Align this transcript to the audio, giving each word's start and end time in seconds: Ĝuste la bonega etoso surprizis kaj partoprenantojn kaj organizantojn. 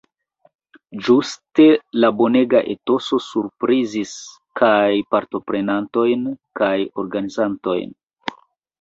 Ĝuste 1.07 1.67
la 2.05 2.09
bonega 2.21 2.63
etoso 2.75 3.21
surprizis 3.27 4.17
kaj 4.63 4.75
partoprenantojn 5.15 6.29
kaj 6.63 6.75
organizantojn. 7.07 7.99